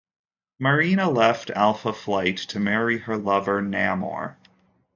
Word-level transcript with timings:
Marrina 0.57 1.07
left 1.11 1.51
Alpha 1.51 1.93
Flight 1.93 2.37
to 2.37 2.59
marry 2.59 2.97
her 2.97 3.17
lover, 3.17 3.61
Namor. 3.61 4.35